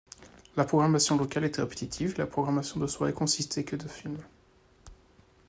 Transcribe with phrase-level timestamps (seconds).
[0.57, 4.17] La programmation locale était répétitive et la programmation de soirée consistait que de films.